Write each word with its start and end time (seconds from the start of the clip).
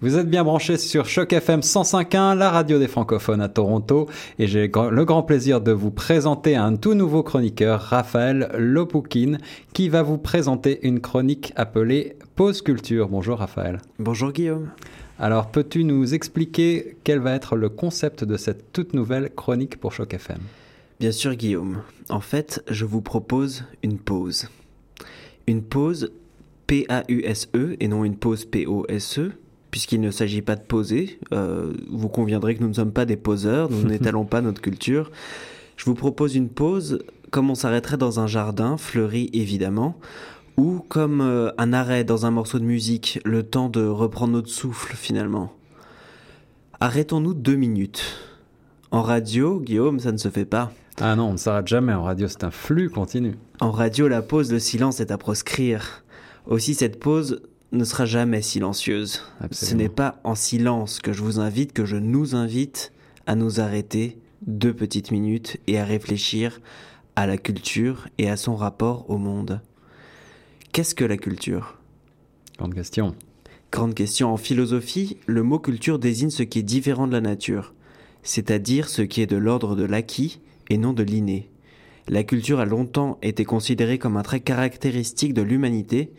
Vous 0.00 0.16
êtes 0.16 0.30
bien 0.30 0.44
branchés 0.44 0.76
sur 0.76 1.06
Choc 1.06 1.32
FM 1.32 1.58
105.1, 1.58 2.36
la 2.36 2.50
radio 2.50 2.78
des 2.78 2.86
francophones 2.86 3.40
à 3.40 3.48
Toronto, 3.48 4.08
et 4.38 4.46
j'ai 4.46 4.68
le 4.68 5.04
grand 5.04 5.24
plaisir 5.24 5.60
de 5.60 5.72
vous 5.72 5.90
présenter 5.90 6.54
un 6.54 6.76
tout 6.76 6.94
nouveau 6.94 7.24
chroniqueur, 7.24 7.80
Raphaël 7.80 8.48
Lopoukine, 8.56 9.38
qui 9.72 9.88
va 9.88 10.04
vous 10.04 10.16
présenter 10.16 10.78
une 10.86 11.00
chronique 11.00 11.52
appelée 11.56 12.14
Pause 12.36 12.62
Culture. 12.62 13.08
Bonjour 13.08 13.40
Raphaël. 13.40 13.78
Bonjour 13.98 14.30
Guillaume. 14.30 14.70
Alors, 15.18 15.50
peux-tu 15.50 15.82
nous 15.82 16.14
expliquer 16.14 16.96
quel 17.02 17.18
va 17.18 17.32
être 17.32 17.56
le 17.56 17.68
concept 17.68 18.22
de 18.22 18.36
cette 18.36 18.72
toute 18.72 18.94
nouvelle 18.94 19.30
chronique 19.34 19.80
pour 19.80 19.90
Choc 19.90 20.14
FM 20.14 20.38
Bien 21.00 21.10
sûr 21.10 21.34
Guillaume. 21.34 21.82
En 22.08 22.20
fait, 22.20 22.62
je 22.70 22.84
vous 22.84 23.00
propose 23.00 23.64
une 23.82 23.98
pause. 23.98 24.48
Une 25.48 25.62
pause 25.62 26.12
P-A-U-S-E 26.68 27.76
et 27.80 27.88
non 27.88 28.04
une 28.04 28.16
pause 28.16 28.44
P-O-S-E 28.44 29.32
puisqu'il 29.70 30.00
ne 30.00 30.10
s'agit 30.10 30.42
pas 30.42 30.56
de 30.56 30.62
poser. 30.62 31.18
Euh, 31.32 31.72
vous 31.90 32.08
conviendrez 32.08 32.54
que 32.54 32.62
nous 32.62 32.68
ne 32.68 32.74
sommes 32.74 32.92
pas 32.92 33.04
des 33.04 33.16
poseurs, 33.16 33.70
nous 33.70 33.82
n'étalons 33.88 34.24
pas 34.24 34.40
notre 34.40 34.60
culture. 34.60 35.10
Je 35.76 35.84
vous 35.84 35.94
propose 35.94 36.34
une 36.34 36.48
pause 36.48 37.00
comme 37.30 37.50
on 37.50 37.54
s'arrêterait 37.54 37.98
dans 37.98 38.20
un 38.20 38.26
jardin, 38.26 38.76
fleuri 38.76 39.30
évidemment, 39.32 39.98
ou 40.56 40.80
comme 40.88 41.20
euh, 41.20 41.50
un 41.58 41.72
arrêt 41.72 42.04
dans 42.04 42.26
un 42.26 42.30
morceau 42.30 42.58
de 42.58 42.64
musique, 42.64 43.20
le 43.24 43.42
temps 43.42 43.68
de 43.68 43.86
reprendre 43.86 44.32
notre 44.32 44.48
souffle 44.48 44.94
finalement. 44.96 45.52
Arrêtons-nous 46.80 47.34
deux 47.34 47.56
minutes. 47.56 48.04
En 48.90 49.02
radio, 49.02 49.60
Guillaume, 49.60 50.00
ça 50.00 50.12
ne 50.12 50.16
se 50.16 50.30
fait 50.30 50.46
pas. 50.46 50.72
Ah 51.00 51.14
non, 51.14 51.28
on 51.28 51.32
ne 51.32 51.36
s'arrête 51.36 51.68
jamais. 51.68 51.92
En 51.92 52.02
radio, 52.02 52.26
c'est 52.26 52.44
un 52.44 52.50
flux 52.50 52.88
continu. 52.88 53.34
En 53.60 53.70
radio, 53.70 54.08
la 54.08 54.22
pause, 54.22 54.50
le 54.50 54.58
silence 54.58 55.00
est 55.00 55.10
à 55.10 55.18
proscrire. 55.18 56.02
Aussi, 56.46 56.74
cette 56.74 56.98
pause 56.98 57.42
ne 57.72 57.84
sera 57.84 58.06
jamais 58.06 58.42
silencieuse. 58.42 59.22
Ce 59.50 59.74
n'est 59.74 59.88
pas 59.88 60.20
en 60.24 60.34
silence 60.34 61.00
que 61.00 61.12
je 61.12 61.22
vous 61.22 61.38
invite, 61.38 61.72
que 61.72 61.84
je 61.84 61.96
nous 61.96 62.34
invite 62.34 62.92
à 63.26 63.34
nous 63.34 63.60
arrêter 63.60 64.18
deux 64.46 64.72
petites 64.72 65.10
minutes 65.10 65.58
et 65.66 65.78
à 65.78 65.84
réfléchir 65.84 66.60
à 67.16 67.26
la 67.26 67.36
culture 67.36 68.08
et 68.18 68.30
à 68.30 68.36
son 68.36 68.56
rapport 68.56 69.10
au 69.10 69.18
monde. 69.18 69.60
Qu'est-ce 70.72 70.94
que 70.94 71.04
la 71.04 71.16
culture? 71.16 71.78
Grande 72.56 72.74
question. 72.74 73.14
Grande 73.70 73.94
question. 73.94 74.32
En 74.32 74.36
philosophie, 74.36 75.18
le 75.26 75.42
mot 75.42 75.58
culture 75.58 75.98
désigne 75.98 76.30
ce 76.30 76.42
qui 76.42 76.60
est 76.60 76.62
différent 76.62 77.06
de 77.06 77.12
la 77.12 77.20
nature, 77.20 77.74
c'est-à-dire 78.22 78.88
ce 78.88 79.02
qui 79.02 79.20
est 79.20 79.26
de 79.26 79.36
l'ordre 79.36 79.76
de 79.76 79.84
l'acquis 79.84 80.40
et 80.70 80.78
non 80.78 80.92
de 80.92 81.02
l'inné. 81.02 81.50
La 82.06 82.24
culture 82.24 82.60
a 82.60 82.64
longtemps 82.64 83.18
été 83.20 83.44
considérée 83.44 83.98
comme 83.98 84.16
un 84.16 84.22
trait 84.22 84.40
caractéristique 84.40 85.34
de 85.34 85.42
l'humanité 85.42 86.10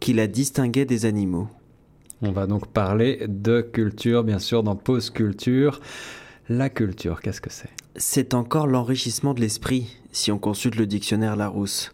qui 0.00 0.12
la 0.12 0.26
distinguait 0.26 0.84
des 0.84 1.04
animaux. 1.04 1.48
On 2.22 2.32
va 2.32 2.46
donc 2.46 2.66
parler 2.66 3.24
de 3.28 3.60
culture, 3.60 4.24
bien 4.24 4.38
sûr, 4.38 4.62
dans 4.62 4.74
Pause 4.74 5.10
Culture. 5.10 5.80
La 6.48 6.68
culture, 6.68 7.20
qu'est-ce 7.20 7.40
que 7.40 7.50
c'est? 7.50 7.68
C'est 7.96 8.34
encore 8.34 8.66
l'enrichissement 8.66 9.34
de 9.34 9.40
l'esprit, 9.40 9.96
si 10.12 10.32
on 10.32 10.38
consulte 10.38 10.76
le 10.76 10.86
dictionnaire 10.86 11.36
Larousse. 11.36 11.92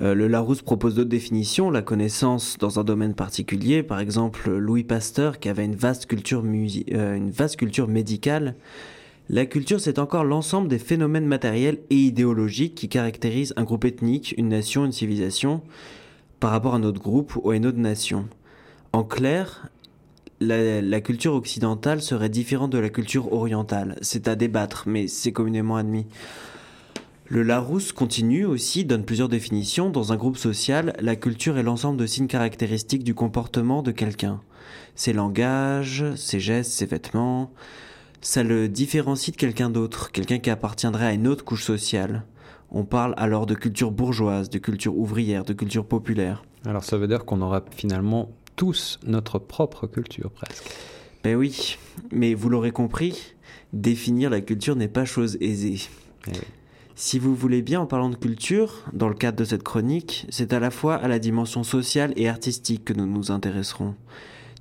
Euh, 0.00 0.14
le 0.14 0.28
Larousse 0.28 0.62
propose 0.62 0.94
d'autres 0.94 1.08
définitions, 1.08 1.70
la 1.70 1.82
connaissance 1.82 2.56
dans 2.58 2.80
un 2.80 2.84
domaine 2.84 3.14
particulier, 3.14 3.82
par 3.82 4.00
exemple 4.00 4.50
Louis 4.50 4.82
Pasteur 4.82 5.38
qui 5.38 5.48
avait 5.48 5.64
une 5.64 5.76
vaste 5.76 6.06
culture, 6.06 6.42
euh, 6.44 7.14
une 7.14 7.30
vaste 7.30 7.56
culture 7.56 7.86
médicale. 7.86 8.56
La 9.28 9.46
culture, 9.46 9.80
c'est 9.80 9.98
encore 9.98 10.24
l'ensemble 10.24 10.68
des 10.68 10.78
phénomènes 10.78 11.26
matériels 11.26 11.78
et 11.90 11.96
idéologiques 11.96 12.74
qui 12.74 12.88
caractérisent 12.88 13.54
un 13.56 13.64
groupe 13.64 13.84
ethnique, 13.84 14.34
une 14.36 14.48
nation, 14.48 14.84
une 14.84 14.92
civilisation 14.92 15.62
par 16.44 16.50
rapport 16.50 16.74
à 16.74 16.78
notre 16.78 17.00
groupe 17.00 17.36
ou 17.36 17.52
à 17.52 17.56
une 17.56 17.64
autre 17.64 17.78
nation. 17.78 18.28
En 18.92 19.02
clair, 19.02 19.70
la, 20.40 21.00
culture 21.00 21.32
occidentale 21.32 22.02
serait 22.02 22.28
différente 22.28 22.70
de 22.70 22.76
la 22.76 22.90
culture 22.90 23.32
orientale. 23.32 23.96
C'est 24.02 24.28
à 24.28 24.34
débattre, 24.34 24.82
mais 24.86 25.08
c'est 25.08 25.32
communément 25.32 25.76
admis. 25.76 26.04
Le 27.28 27.42
Larousse 27.42 27.92
continue 27.92 28.44
aussi, 28.44 28.84
donne 28.84 29.06
plusieurs 29.06 29.30
définitions. 29.30 29.88
Dans 29.88 30.12
un 30.12 30.16
groupe 30.16 30.36
social, 30.36 30.92
la 31.00 31.16
culture 31.16 31.56
est 31.56 31.62
l'ensemble 31.62 31.96
de 31.96 32.04
signes 32.04 32.26
caractéristiques 32.26 33.04
du 33.04 33.14
comportement 33.14 33.82
de 33.82 33.90
quelqu'un. 33.90 34.42
Ses 34.96 35.14
langages, 35.14 36.04
ses 36.14 36.40
gestes, 36.40 36.72
ses 36.72 36.84
vêtements. 36.84 37.52
Ça 38.20 38.42
le 38.42 38.68
différencie 38.68 39.32
de 39.34 39.40
quelqu'un 39.40 39.70
d'autre, 39.70 40.12
quelqu'un 40.12 40.40
qui 40.40 40.50
appartiendrait 40.50 41.06
à 41.06 41.12
une 41.14 41.26
autre 41.26 41.46
couche 41.46 41.64
sociale. 41.64 42.22
On 42.76 42.84
parle 42.84 43.14
alors 43.16 43.46
de 43.46 43.54
culture 43.54 43.92
bourgeoise, 43.92 44.50
de 44.50 44.58
culture 44.58 44.98
ouvrière, 44.98 45.44
de 45.44 45.52
culture 45.52 45.86
populaire. 45.86 46.42
Alors 46.66 46.82
ça 46.82 46.98
veut 46.98 47.06
dire 47.06 47.24
qu'on 47.24 47.40
aura 47.40 47.62
finalement 47.70 48.32
tous 48.56 48.98
notre 49.06 49.38
propre 49.38 49.86
culture 49.86 50.32
presque. 50.32 50.64
Ben 51.22 51.36
oui, 51.36 51.78
mais 52.10 52.34
vous 52.34 52.48
l'aurez 52.48 52.72
compris, 52.72 53.34
définir 53.72 54.28
la 54.28 54.40
culture 54.40 54.74
n'est 54.74 54.88
pas 54.88 55.04
chose 55.04 55.38
aisée. 55.40 55.82
Eh 56.26 56.32
si 56.96 57.20
vous 57.20 57.36
voulez 57.36 57.62
bien, 57.62 57.80
en 57.80 57.86
parlant 57.86 58.10
de 58.10 58.16
culture, 58.16 58.82
dans 58.92 59.08
le 59.08 59.14
cadre 59.14 59.38
de 59.38 59.44
cette 59.44 59.62
chronique, 59.62 60.26
c'est 60.28 60.52
à 60.52 60.58
la 60.58 60.70
fois 60.70 60.96
à 60.96 61.06
la 61.06 61.20
dimension 61.20 61.62
sociale 61.62 62.12
et 62.16 62.28
artistique 62.28 62.84
que 62.84 62.92
nous 62.92 63.06
nous 63.06 63.30
intéresserons. 63.30 63.94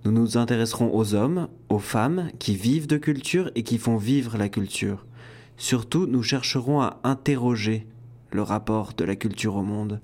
Nous 0.06 0.12
nous 0.12 0.38
intéresserons 0.38 0.96
aux 0.96 1.16
hommes, 1.16 1.48
aux 1.70 1.80
femmes 1.80 2.30
qui 2.38 2.56
vivent 2.56 2.88
de 2.88 2.98
culture 2.98 3.50
et 3.56 3.64
qui 3.64 3.80
font 3.80 3.98
vivre 3.98 4.38
la 4.38 4.50
culture. 4.50 5.06
Surtout, 5.58 6.06
nous 6.06 6.24
chercherons 6.24 6.82
à 6.82 7.00
interroger 7.04 7.88
le 8.34 8.42
rapport 8.42 8.94
de 8.94 9.06
la 9.06 9.16
culture 9.16 9.56
au 9.56 9.64
monde. 9.64 10.02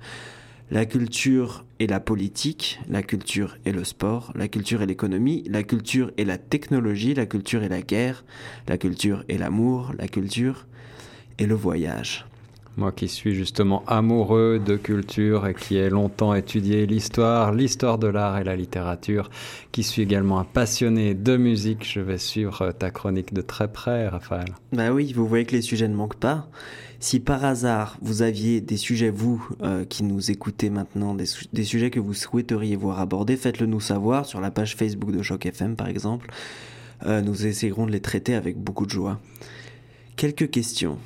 La 0.72 0.86
culture 0.86 1.66
et 1.80 1.88
la 1.88 2.00
politique, 2.00 2.80
la 2.88 3.02
culture 3.02 3.58
et 3.66 3.72
le 3.72 3.84
sport, 3.84 4.32
la 4.36 4.48
culture 4.48 4.84
et 4.84 4.86
l'économie, 4.86 5.44
la 5.50 5.64
culture 5.64 6.12
et 6.18 6.26
la 6.26 6.38
technologie, 6.38 7.16
la 7.16 7.26
culture 7.26 7.64
et 7.64 7.70
la 7.70 7.82
guerre, 7.82 8.24
la 8.68 8.78
culture 8.78 9.24
et 9.30 9.40
l'amour, 9.40 9.94
la 9.98 10.08
culture 10.08 10.68
et 11.40 11.48
le 11.48 11.56
voyage. 11.56 12.29
Moi 12.80 12.94
qui 12.94 13.10
suis 13.10 13.36
justement 13.36 13.84
amoureux 13.88 14.58
de 14.58 14.78
culture 14.78 15.46
et 15.48 15.54
qui 15.54 15.76
ai 15.76 15.90
longtemps 15.90 16.34
étudié 16.34 16.86
l'histoire, 16.86 17.52
l'histoire 17.52 17.98
de 17.98 18.08
l'art 18.08 18.38
et 18.38 18.46
la 18.46 18.56
littérature, 18.56 19.30
qui 19.74 19.84
suis 19.84 20.02
également 20.02 20.40
un 20.40 20.46
passionné 20.46 21.14
de 21.14 21.36
musique, 21.36 21.86
je 21.86 22.00
vais 22.00 22.18
suivre 22.18 22.72
ta 22.72 22.90
chronique 22.90 23.34
de 23.34 23.42
très 23.42 23.70
près, 23.70 24.08
Raphaël. 24.08 24.56
Bah 24.72 24.94
oui, 24.94 25.12
vous 25.12 25.28
voyez 25.28 25.44
que 25.44 25.58
les 25.58 25.62
sujets 25.62 25.90
ne 25.90 25.94
manquent 25.94 26.22
pas. 26.22 26.48
Si 27.02 27.20
par 27.20 27.44
hasard 27.44 27.98
vous 28.02 28.22
aviez 28.22 28.62
des 28.62 28.78
sujets, 28.78 29.10
vous 29.10 29.46
euh, 29.62 29.84
qui 29.84 30.06
nous 30.06 30.32
écoutez 30.32 30.70
maintenant, 30.70 31.14
des, 31.14 31.26
sujets 31.66 31.90
que 31.90 32.00
vous 32.00 32.14
souhaiteriez 32.14 32.78
voir 32.78 33.02
abordés, 33.02 33.36
faites-le 33.36 33.66
nous 33.66 33.82
savoir 33.82 34.26
sur 34.26 34.40
la 34.40 34.52
page 34.52 34.78
Facebook 34.78 35.12
de 35.12 35.22
Choc 35.22 35.46
FM 35.46 35.76
par 35.76 35.90
exemple. 35.90 36.32
Euh, 37.06 37.20
nous 37.20 37.46
essayerons 37.46 37.88
de 37.88 37.92
les 37.92 38.00
traiter 38.00 38.36
avec 38.36 38.58
beaucoup 38.58 38.86
de 38.86 38.92
joie. 38.92 39.20
Quelques 40.16 40.50
questions. 40.50 40.98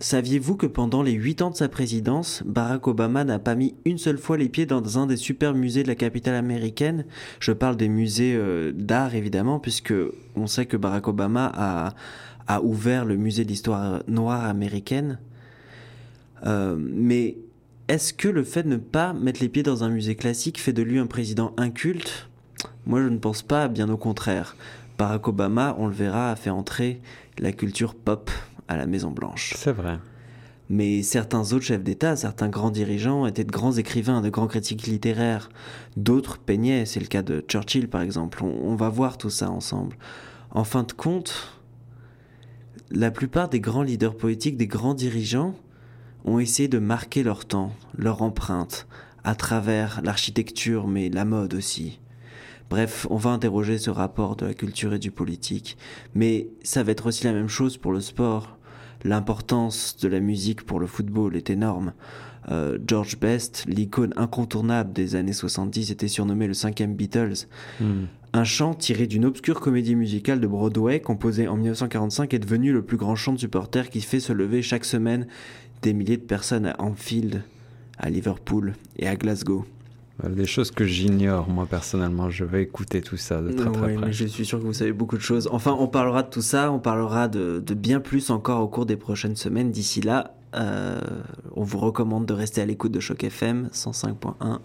Saviez-vous 0.00 0.56
que 0.56 0.66
pendant 0.66 1.04
les 1.04 1.12
8 1.12 1.42
ans 1.42 1.50
de 1.50 1.56
sa 1.56 1.68
présidence, 1.68 2.42
Barack 2.44 2.88
Obama 2.88 3.22
n'a 3.22 3.38
pas 3.38 3.54
mis 3.54 3.76
une 3.84 3.98
seule 3.98 4.18
fois 4.18 4.36
les 4.36 4.48
pieds 4.48 4.66
dans 4.66 4.98
un 4.98 5.06
des 5.06 5.16
super 5.16 5.54
musées 5.54 5.84
de 5.84 5.88
la 5.88 5.94
capitale 5.94 6.34
américaine? 6.34 7.04
Je 7.38 7.52
parle 7.52 7.76
des 7.76 7.88
musées 7.88 8.34
euh, 8.34 8.72
d'art 8.72 9.14
évidemment, 9.14 9.60
puisque 9.60 9.94
on 10.34 10.48
sait 10.48 10.66
que 10.66 10.76
Barack 10.76 11.06
Obama 11.06 11.94
a, 12.48 12.60
ouvert 12.62 13.04
le 13.04 13.16
musée 13.16 13.44
d'histoire 13.44 14.02
noire 14.08 14.44
américaine. 14.44 15.20
Euh, 16.44 16.76
mais 16.76 17.38
est-ce 17.86 18.12
que 18.12 18.28
le 18.28 18.42
fait 18.42 18.64
de 18.64 18.68
ne 18.70 18.76
pas 18.76 19.12
mettre 19.12 19.40
les 19.40 19.48
pieds 19.48 19.62
dans 19.62 19.84
un 19.84 19.90
musée 19.90 20.16
classique 20.16 20.60
fait 20.60 20.72
de 20.72 20.82
lui 20.82 20.98
un 20.98 21.06
président 21.06 21.54
inculte? 21.56 22.28
Moi 22.84 23.00
je 23.00 23.08
ne 23.08 23.18
pense 23.18 23.42
pas, 23.42 23.68
bien 23.68 23.88
au 23.88 23.96
contraire. 23.96 24.56
Barack 24.98 25.28
Obama, 25.28 25.76
on 25.78 25.86
le 25.86 25.94
verra, 25.94 26.32
a 26.32 26.36
fait 26.36 26.50
entrer 26.50 27.00
la 27.38 27.52
culture 27.52 27.94
pop 27.94 28.30
à 28.68 28.76
la 28.76 28.86
Maison 28.86 29.10
Blanche. 29.10 29.54
C'est 29.56 29.72
vrai. 29.72 29.98
Mais 30.70 31.02
certains 31.02 31.52
autres 31.52 31.64
chefs 31.64 31.82
d'État, 31.82 32.16
certains 32.16 32.48
grands 32.48 32.70
dirigeants 32.70 33.26
étaient 33.26 33.44
de 33.44 33.52
grands 33.52 33.72
écrivains, 33.72 34.22
de 34.22 34.30
grands 34.30 34.46
critiques 34.46 34.86
littéraires. 34.86 35.50
D'autres 35.96 36.38
peignaient, 36.38 36.86
c'est 36.86 37.00
le 37.00 37.06
cas 37.06 37.22
de 37.22 37.44
Churchill 37.46 37.88
par 37.88 38.00
exemple. 38.00 38.42
On, 38.42 38.74
va 38.74 38.88
voir 38.88 39.18
tout 39.18 39.30
ça 39.30 39.50
ensemble. 39.50 39.96
En 40.50 40.64
fin 40.64 40.84
de 40.84 40.92
compte, 40.92 41.60
la 42.90 43.10
plupart 43.10 43.50
des 43.50 43.60
grands 43.60 43.82
leaders 43.82 44.16
politiques, 44.16 44.56
des 44.56 44.66
grands 44.66 44.94
dirigeants, 44.94 45.54
ont 46.24 46.38
essayé 46.38 46.68
de 46.68 46.78
marquer 46.78 47.22
leur 47.22 47.44
temps, 47.44 47.74
leur 47.98 48.22
empreinte, 48.22 48.86
à 49.22 49.34
travers 49.34 50.00
l'architecture, 50.02 50.86
mais 50.86 51.10
la 51.10 51.26
mode 51.26 51.52
aussi. 51.52 52.00
Bref, 52.70 53.06
on 53.10 53.16
va 53.16 53.30
interroger 53.30 53.76
ce 53.76 53.90
rapport 53.90 54.36
de 54.36 54.46
la 54.46 54.54
culture 54.54 54.94
et 54.94 54.98
du 54.98 55.10
politique, 55.10 55.76
mais 56.14 56.48
ça 56.62 56.82
va 56.82 56.92
être 56.92 57.06
aussi 57.06 57.24
la 57.24 57.34
même 57.34 57.48
chose 57.48 57.76
pour 57.76 57.92
le 57.92 58.00
sport. 58.00 58.53
L'importance 59.04 59.96
de 60.00 60.08
la 60.08 60.20
musique 60.20 60.64
pour 60.64 60.80
le 60.80 60.86
football 60.86 61.36
est 61.36 61.50
énorme. 61.50 61.92
Euh, 62.50 62.78
George 62.86 63.18
Best, 63.18 63.64
l'icône 63.66 64.12
incontournable 64.16 64.92
des 64.92 65.14
années 65.14 65.32
70, 65.32 65.90
était 65.90 66.08
surnommé 66.08 66.46
le 66.46 66.54
cinquième 66.54 66.94
Beatles. 66.94 67.46
Hmm. 67.80 68.04
Un 68.32 68.44
chant 68.44 68.74
tiré 68.74 69.06
d'une 69.06 69.24
obscure 69.24 69.60
comédie 69.60 69.94
musicale 69.94 70.40
de 70.40 70.46
Broadway, 70.46 71.00
composé 71.00 71.48
en 71.48 71.56
1945, 71.56 72.34
est 72.34 72.38
devenu 72.38 72.72
le 72.72 72.82
plus 72.82 72.96
grand 72.96 73.14
chant 73.14 73.32
de 73.32 73.38
supporters 73.38 73.90
qui 73.90 74.00
fait 74.00 74.20
se 74.20 74.32
lever 74.32 74.62
chaque 74.62 74.84
semaine 74.84 75.26
des 75.82 75.92
milliers 75.92 76.16
de 76.16 76.22
personnes 76.22 76.66
à 76.66 76.74
Anfield, 76.80 77.42
à 77.98 78.10
Liverpool 78.10 78.74
et 78.96 79.06
à 79.06 79.16
Glasgow. 79.16 79.64
Des 80.22 80.46
choses 80.46 80.70
que 80.70 80.84
j'ignore, 80.84 81.48
moi 81.48 81.66
personnellement. 81.66 82.30
Je 82.30 82.44
vais 82.44 82.62
écouter 82.62 83.02
tout 83.02 83.16
ça 83.16 83.42
de 83.42 83.50
très 83.52 83.70
près. 83.70 83.96
mais 83.96 84.12
je 84.12 84.26
suis 84.26 84.46
sûr 84.46 84.60
que 84.60 84.64
vous 84.64 84.72
savez 84.72 84.92
beaucoup 84.92 85.16
de 85.16 85.22
choses. 85.22 85.48
Enfin, 85.50 85.76
on 85.78 85.88
parlera 85.88 86.22
de 86.22 86.30
tout 86.30 86.40
ça, 86.40 86.70
on 86.70 86.78
parlera 86.78 87.26
de, 87.26 87.62
de 87.64 87.74
bien 87.74 87.98
plus 87.98 88.30
encore 88.30 88.60
au 88.60 88.68
cours 88.68 88.86
des 88.86 88.96
prochaines 88.96 89.34
semaines. 89.34 89.72
D'ici 89.72 90.00
là, 90.00 90.34
euh, 90.54 91.00
on 91.56 91.64
vous 91.64 91.78
recommande 91.78 92.26
de 92.26 92.32
rester 92.32 92.60
à 92.60 92.66
l'écoute 92.66 92.92
de 92.92 93.00
Choc 93.00 93.24
FM 93.24 93.68
105.1, 93.72 94.60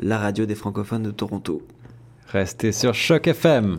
la 0.00 0.18
radio 0.18 0.44
des 0.44 0.54
francophones 0.54 1.02
de 1.02 1.10
Toronto. 1.10 1.62
Restez 2.28 2.72
sur 2.72 2.94
Choc 2.94 3.26
FM. 3.26 3.78